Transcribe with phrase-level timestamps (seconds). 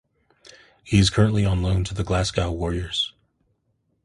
[0.83, 3.13] He is currently on loan to Glasgow Warriors.